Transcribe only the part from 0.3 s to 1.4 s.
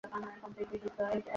পাপ-স্পর্শে এটা কাল হয়ে যায়।